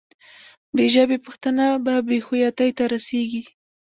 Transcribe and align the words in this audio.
بې 0.75 0.85
ژبې 0.93 1.17
پښتانه 1.25 1.65
به 1.85 1.93
بې 2.07 2.17
هویتۍ 2.25 2.69
ته 2.77 2.83
رسېږي. 2.93 3.43